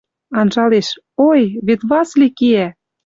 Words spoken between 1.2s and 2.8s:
Ой! Вет Васли киӓ!